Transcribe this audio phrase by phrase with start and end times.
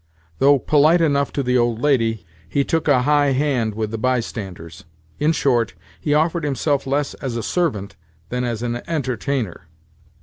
[0.39, 4.83] Though polite enough to the old lady, he took a high hand with the bystanders.
[5.19, 7.95] In short, he offered himself less as a servant
[8.29, 9.67] than as an entertainer.